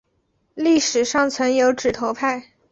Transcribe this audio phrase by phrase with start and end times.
[0.55, 2.43] 历史上曾有指头派。